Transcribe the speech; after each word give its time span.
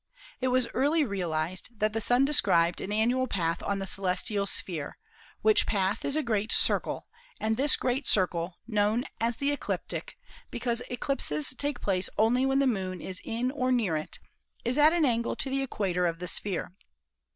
It 0.39 0.47
was 0.47 0.67
early 0.73 1.05
realized 1.05 1.77
that 1.77 1.93
the 1.93 2.01
Sun 2.01 2.25
de 2.25 2.31
91 2.31 2.49
92 2.49 2.51
ASTRONOMY 2.51 2.71
scribed 2.71 2.81
an 2.81 2.91
annual 2.99 3.27
path 3.27 3.61
on 3.61 3.77
the 3.77 3.85
celestial 3.85 4.47
sphere, 4.47 4.97
which 5.43 5.67
path 5.67 6.03
is 6.03 6.15
a 6.15 6.23
great 6.23 6.51
circle, 6.51 7.05
and 7.39 7.55
this 7.55 7.75
great" 7.75 8.07
circle, 8.07 8.55
known 8.67 9.03
as 9.19 9.37
the 9.37 9.55
eclip 9.55 9.85
tic 9.87 10.17
because 10.49 10.81
eclipses 10.89 11.51
take 11.55 11.81
place 11.81 12.09
only 12.17 12.47
when 12.47 12.57
the 12.57 12.65
Moon 12.65 12.99
is 12.99 13.21
in 13.23 13.51
or 13.51 13.71
near 13.71 13.95
it, 13.95 14.17
is 14.65 14.79
at 14.79 14.91
an 14.91 15.05
angle 15.05 15.35
to 15.35 15.51
the 15.51 15.61
equator 15.61 16.07
of 16.07 16.17
the 16.17 16.27
sphere. 16.27 16.71